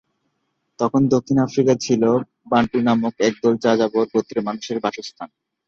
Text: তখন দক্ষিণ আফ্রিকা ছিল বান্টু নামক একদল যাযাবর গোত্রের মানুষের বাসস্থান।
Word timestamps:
তখন 0.79 1.01
দক্ষিণ 1.13 1.37
আফ্রিকা 1.41 1.73
ছিল 1.85 2.03
বান্টু 2.51 2.77
নামক 2.87 3.13
একদল 3.27 3.53
যাযাবর 3.63 4.05
গোত্রের 4.13 4.45
মানুষের 4.47 4.77
বাসস্থান। 4.83 5.29